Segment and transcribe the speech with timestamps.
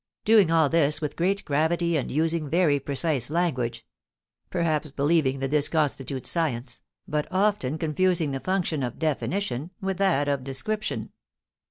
[0.25, 3.85] doing all this with great gravity and using very precise language
[4.49, 10.27] (perhaps believing that this constitutes science), but often confusing the function of definition with that
[10.27, 11.11] of description.